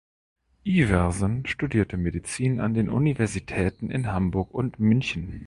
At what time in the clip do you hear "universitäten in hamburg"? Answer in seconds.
2.89-4.51